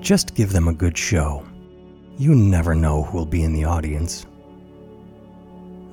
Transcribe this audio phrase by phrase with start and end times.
[0.00, 1.44] Just give them a good show.
[2.16, 4.26] You never know who'll be in the audience.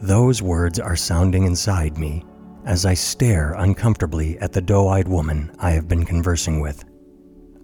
[0.01, 2.23] Those words are sounding inside me
[2.65, 6.83] as I stare uncomfortably at the doe eyed woman I have been conversing with.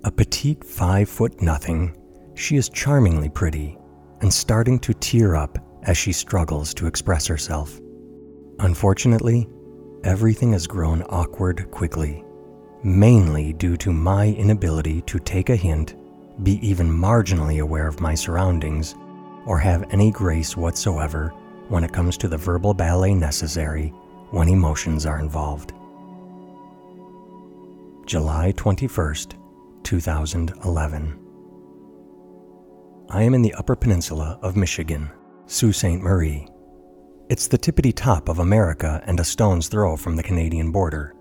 [0.03, 1.95] A petite five foot nothing,
[2.35, 3.77] she is charmingly pretty
[4.21, 7.79] and starting to tear up as she struggles to express herself.
[8.59, 9.47] Unfortunately,
[10.03, 12.23] everything has grown awkward quickly,
[12.83, 15.95] mainly due to my inability to take a hint,
[16.43, 18.95] be even marginally aware of my surroundings,
[19.45, 21.29] or have any grace whatsoever
[21.69, 23.87] when it comes to the verbal ballet necessary
[24.31, 25.73] when emotions are involved.
[28.05, 29.35] July 21st,
[29.83, 31.19] 2011.
[33.09, 35.09] I am in the Upper Peninsula of Michigan,
[35.45, 35.99] Sault Ste.
[35.99, 36.47] Marie.
[37.29, 41.15] It's the tippity top of America and a stone's throw from the Canadian border.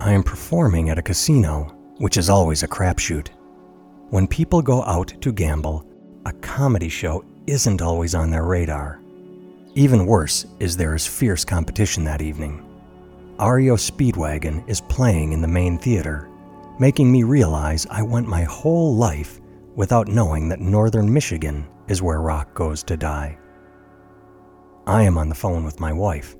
[0.00, 1.64] I am performing at a casino,
[1.98, 3.28] which is always a crapshoot.
[4.10, 5.86] When people go out to gamble,
[6.26, 9.00] a comedy show isn't always on their radar.
[9.76, 12.66] Even worse is there is fierce competition that evening.
[13.38, 16.28] REO Speedwagon is playing in the main theater,
[16.80, 19.40] making me realize I went my whole life
[19.76, 23.38] without knowing that northern Michigan is where rock goes to die.
[24.88, 26.34] I am on the phone with my wife,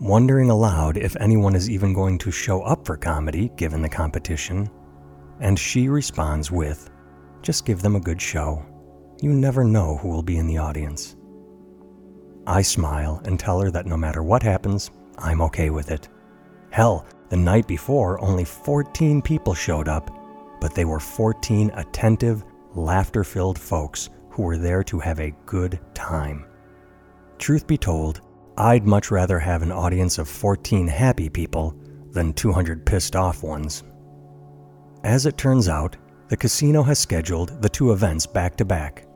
[0.00, 4.68] wondering aloud if anyone is even going to show up for comedy given the competition,
[5.40, 6.90] and she responds with,
[7.46, 8.60] Just give them a good show.
[9.22, 11.14] You never know who will be in the audience.
[12.44, 16.08] I smile and tell her that no matter what happens, I'm okay with it.
[16.70, 20.10] Hell, the night before, only 14 people showed up,
[20.60, 22.42] but they were 14 attentive,
[22.74, 26.46] laughter filled folks who were there to have a good time.
[27.38, 28.22] Truth be told,
[28.58, 31.78] I'd much rather have an audience of 14 happy people
[32.10, 33.84] than 200 pissed off ones.
[35.04, 35.96] As it turns out,
[36.28, 39.06] the casino has scheduled the two events back to back.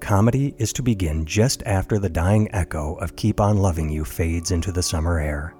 [0.00, 4.50] Comedy is to begin just after the dying echo of Keep On Loving You fades
[4.50, 5.54] into the summer air.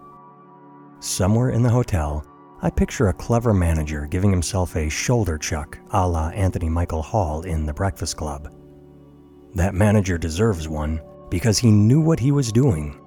[1.00, 2.26] Somewhere in the hotel,
[2.62, 7.42] I picture a clever manager giving himself a shoulder chuck a la Anthony Michael Hall
[7.42, 8.52] in The Breakfast Club.
[9.54, 11.00] That manager deserves one
[11.30, 13.00] because he knew what he was doing.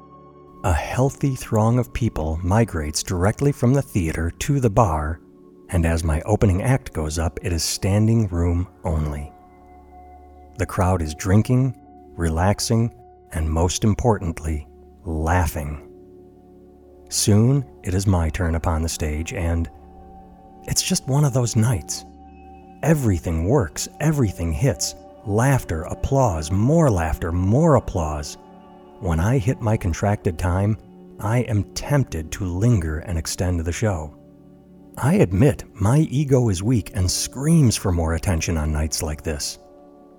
[0.63, 5.19] A healthy throng of people migrates directly from the theater to the bar,
[5.69, 9.31] and as my opening act goes up, it is standing room only.
[10.57, 11.79] The crowd is drinking,
[12.15, 12.93] relaxing,
[13.31, 14.67] and most importantly,
[15.05, 15.85] laughing.
[17.09, 19.69] Soon it is my turn upon the stage, and
[20.63, 22.05] it's just one of those nights.
[22.83, 24.95] Everything works, everything hits.
[25.25, 28.37] Laughter, applause, more laughter, more applause.
[28.99, 30.77] When I hit my contracted time,
[31.19, 34.18] I am tempted to linger and extend the show.
[34.97, 39.59] I admit my ego is weak and screams for more attention on nights like this.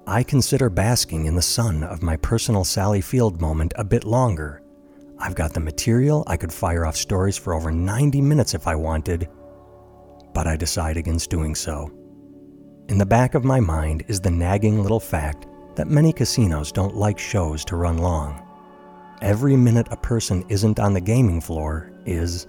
[0.06, 4.62] I consider basking in the sun of my personal Sally Field moment a bit longer
[5.20, 8.74] I've got the material, I could fire off stories for over 90 minutes if I
[8.74, 9.28] wanted,
[10.32, 11.90] but I decide against doing so.
[12.88, 16.96] In the back of my mind is the nagging little fact that many casinos don't
[16.96, 18.42] like shows to run long.
[19.20, 22.46] Every minute a person isn't on the gaming floor is,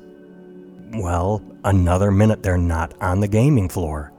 [0.93, 4.13] well, another minute they're not on the gaming floor.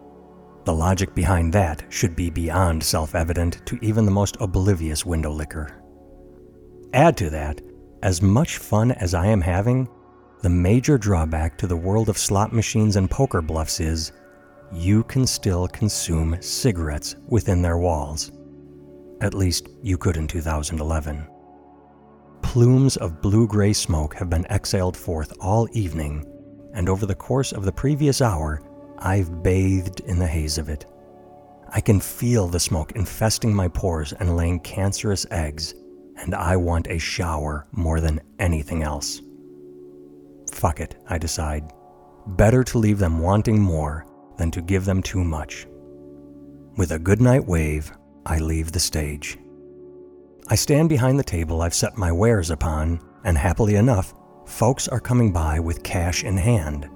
[0.64, 5.30] The logic behind that should be beyond self evident to even the most oblivious window
[5.30, 5.82] licker.
[6.92, 7.60] Add to that
[8.02, 9.88] as much fun as I am having,
[10.42, 14.12] the major drawback to the world of slot machines and poker bluffs is
[14.72, 18.32] you can still consume cigarettes within their walls.
[19.20, 21.28] At least you could in 2011.
[22.42, 26.26] Plumes of blue gray smoke have been exhaled forth all evening,
[26.74, 28.62] and over the course of the previous hour,
[28.98, 30.86] I've bathed in the haze of it.
[31.68, 35.74] I can feel the smoke infesting my pores and laying cancerous eggs
[36.22, 39.20] and I want a shower more than anything else.
[40.52, 41.72] Fuck it, I decide.
[42.26, 44.06] Better to leave them wanting more
[44.36, 45.66] than to give them too much.
[46.76, 47.92] With a goodnight wave,
[48.24, 49.38] I leave the stage.
[50.48, 54.14] I stand behind the table I've set my wares upon, and happily enough,
[54.46, 56.88] folks are coming by with cash in hand.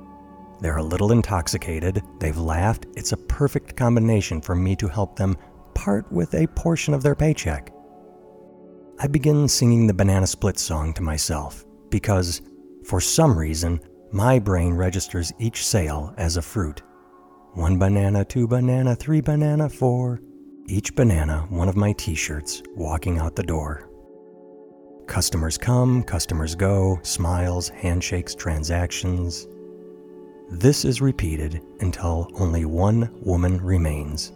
[0.61, 5.37] They're a little intoxicated, they've laughed, it's a perfect combination for me to help them
[5.75, 7.73] part with a portion of their paycheck.
[8.99, 12.41] I begin singing the Banana Split song to myself because,
[12.85, 16.83] for some reason, my brain registers each sale as a fruit.
[17.53, 20.21] One banana, two banana, three banana, four.
[20.67, 23.91] Each banana, one of my t shirts, walking out the door.
[25.07, 29.47] Customers come, customers go, smiles, handshakes, transactions.
[30.51, 34.33] This is repeated until only one woman remains.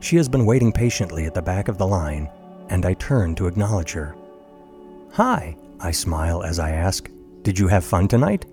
[0.00, 2.30] She has been waiting patiently at the back of the line,
[2.68, 4.14] and I turn to acknowledge her.
[5.12, 7.10] Hi, I smile as I ask,
[7.42, 8.46] Did you have fun tonight?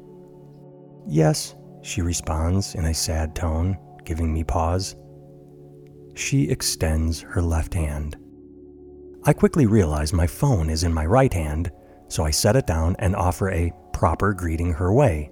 [1.07, 4.95] Yes, she responds in a sad tone, giving me pause.
[6.15, 8.17] She extends her left hand.
[9.27, 11.69] I quickly realize my phone is in my right hand,
[12.07, 15.31] so I set it down and offer a proper greeting her way.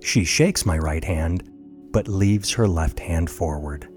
[0.00, 1.50] She shakes my right hand,
[1.90, 3.88] but leaves her left hand forward.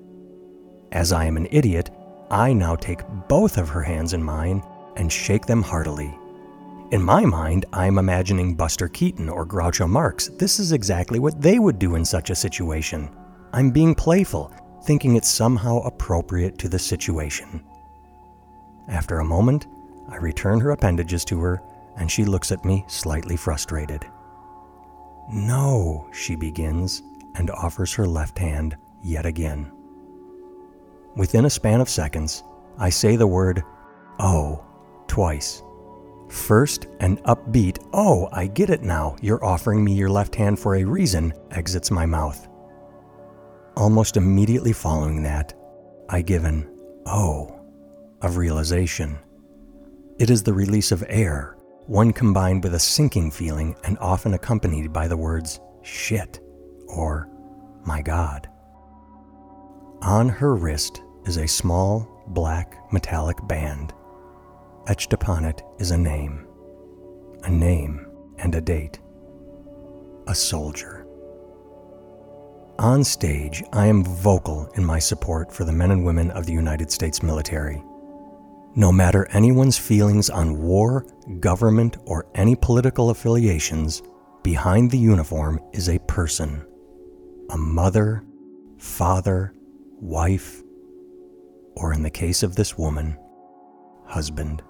[0.94, 1.92] As I am an idiot,
[2.32, 4.64] I now take both of her hands in mine
[4.96, 6.12] and shake them heartily.
[6.90, 10.30] In my mind, I am imagining Buster Keaton or Groucho Marx.
[10.40, 13.08] This is exactly what they would do in such a situation.
[13.54, 14.52] I'm being playful,
[14.86, 17.64] thinking it's somehow appropriate to the situation.
[18.90, 19.68] After a moment,
[20.10, 21.62] I return her appendages to her,
[21.98, 24.06] and she looks at me slightly frustrated.
[25.32, 27.04] No, she begins,
[27.36, 29.72] and offers her left hand yet again.
[31.16, 32.44] Within a span of seconds,
[32.80, 33.64] I say the word,
[34.20, 34.64] oh,
[35.08, 35.62] twice.
[36.30, 40.76] First, an upbeat, oh, I get it now, you're offering me your left hand for
[40.76, 42.48] a reason, exits my mouth.
[43.76, 45.54] Almost immediately following that,
[46.10, 46.70] I give an,
[47.06, 47.59] oh,
[48.22, 49.18] of realization.
[50.18, 51.56] It is the release of air,
[51.86, 56.40] one combined with a sinking feeling and often accompanied by the words, shit,
[56.88, 57.30] or
[57.86, 58.50] my God.
[60.02, 63.94] On her wrist is a small, black, metallic band.
[64.88, 66.48] Etched upon it is a name.
[67.44, 68.08] A name
[68.38, 69.00] and a date.
[70.28, 71.06] A soldier.
[72.80, 76.54] On stage, I am vocal in my support for the men and women of the
[76.54, 77.84] United States military.
[78.76, 81.06] No matter anyone's feelings on war,
[81.40, 84.04] government, or any political affiliations,
[84.44, 86.66] behind the uniform is a person
[87.50, 88.24] a mother,
[88.78, 89.54] father,
[90.00, 90.62] wife,
[91.76, 93.18] or in the case of this woman,
[94.06, 94.62] husband.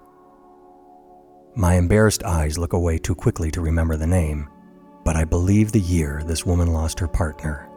[1.54, 4.48] My embarrassed eyes look away too quickly to remember the name,
[5.04, 7.68] but I believe the year this woman lost her partner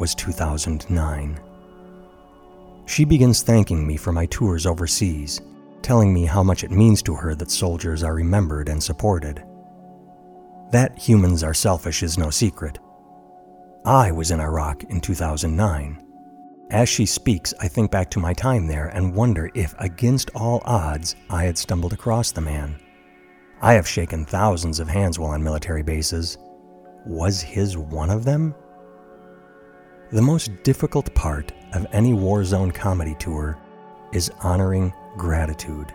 [0.00, 1.38] was 2009.
[2.86, 5.40] She begins thanking me for my tours overseas,
[5.82, 9.44] telling me how much it means to her that soldiers are remembered and supported.
[10.70, 12.78] That humans are selfish is no secret.
[13.84, 16.04] I was in Iraq in 2009
[16.70, 20.60] as she speaks, I think back to my time there and wonder if, against all
[20.66, 22.78] odds, I had stumbled across the man.
[23.62, 26.36] I have shaken thousands of hands while on military bases.
[27.06, 28.54] Was his one of them?
[30.12, 33.58] The most difficult part of any war zone comedy tour
[34.12, 35.94] is honoring gratitude.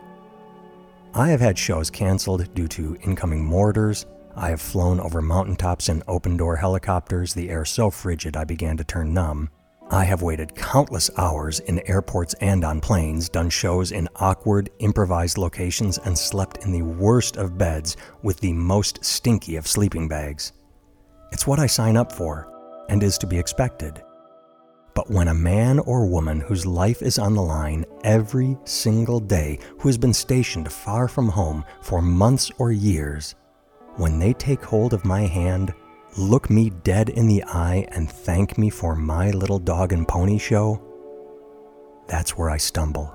[1.13, 4.05] I have had shows canceled due to incoming mortars.
[4.35, 8.77] I have flown over mountaintops in open door helicopters, the air so frigid I began
[8.77, 9.49] to turn numb.
[9.91, 15.37] I have waited countless hours in airports and on planes, done shows in awkward, improvised
[15.37, 20.53] locations, and slept in the worst of beds with the most stinky of sleeping bags.
[21.31, 22.47] It's what I sign up for,
[22.89, 24.01] and is to be expected.
[24.95, 29.59] But when a man or woman whose life is on the line every single day,
[29.79, 33.35] who has been stationed far from home for months or years,
[33.95, 35.73] when they take hold of my hand,
[36.17, 40.37] look me dead in the eye and thank me for my little dog and pony
[40.37, 40.81] show,
[42.07, 43.13] that's where I stumble.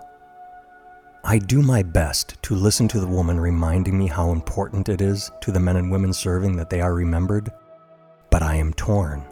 [1.25, 5.31] I do my best to listen to the woman reminding me how important it is
[5.43, 7.51] to the men and women serving that they are remembered,
[8.31, 9.25] but I am torn.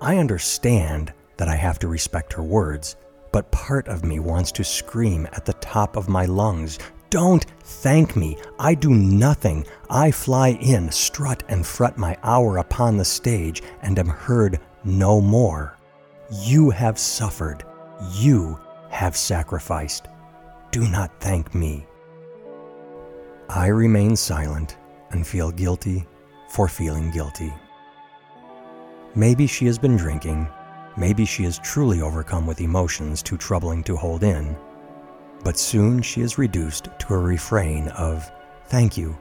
[0.00, 2.96] I understand that I have to respect her words,
[3.32, 6.78] but part of me wants to scream at the top of my lungs
[7.10, 8.36] don't thank me.
[8.58, 9.66] I do nothing.
[9.88, 15.20] I fly in, strut and fret my hour upon the stage, and am heard no
[15.20, 15.76] more.
[16.30, 17.64] You have suffered.
[18.12, 20.08] You have sacrificed.
[20.70, 21.86] Do not thank me.
[23.48, 24.76] I remain silent
[25.10, 26.06] and feel guilty
[26.50, 27.52] for feeling guilty.
[29.14, 30.46] Maybe she has been drinking.
[30.98, 34.54] Maybe she is truly overcome with emotions too troubling to hold in
[35.44, 38.30] but soon she is reduced to a refrain of,
[38.66, 39.16] Thank you.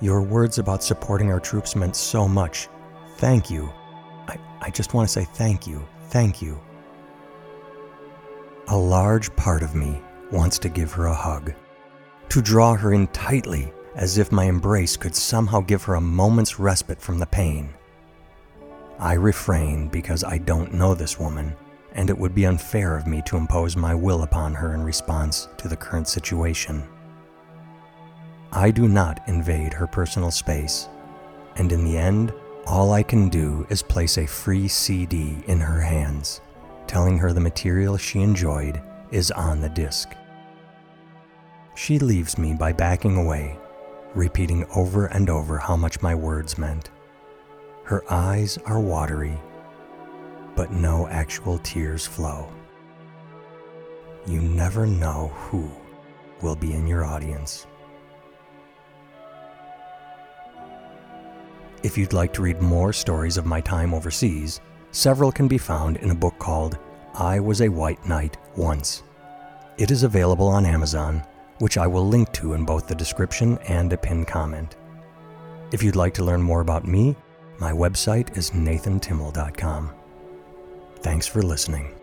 [0.00, 2.68] Your words about supporting our troops meant so much.
[3.16, 3.70] Thank you.
[4.28, 5.86] I, I just want to say thank you.
[6.08, 6.58] Thank you.
[8.68, 11.52] A large part of me wants to give her a hug,
[12.30, 16.58] to draw her in tightly as if my embrace could somehow give her a moment's
[16.58, 17.74] respite from the pain.
[18.98, 21.54] I refrain because I don't know this woman
[21.92, 25.48] and it would be unfair of me to impose my will upon her in response
[25.56, 26.82] to the current situation.
[28.52, 30.88] I do not invade her personal space,
[31.56, 32.32] and in the end,
[32.66, 36.40] all I can do is place a free CD in her hands,
[36.86, 40.10] telling her the material she enjoyed is on the disc.
[41.74, 43.58] She leaves me by backing away,
[44.14, 46.90] repeating over and over how much my words meant.
[47.88, 49.40] Her eyes are watery,
[50.54, 52.52] but no actual tears flow.
[54.26, 55.70] You never know who
[56.42, 57.66] will be in your audience.
[61.82, 65.96] If you'd like to read more stories of my time overseas, several can be found
[65.96, 66.76] in a book called
[67.14, 69.02] I Was a White Knight Once.
[69.78, 71.22] It is available on Amazon,
[71.60, 74.76] which I will link to in both the description and a pinned comment.
[75.72, 77.16] If you'd like to learn more about me,
[77.58, 79.90] my website is nathantimmel.com.
[81.00, 81.97] Thanks for listening.